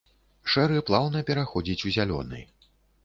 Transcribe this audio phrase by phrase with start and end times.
[0.53, 2.45] Шэры плаўна пераходзіць у зялёны.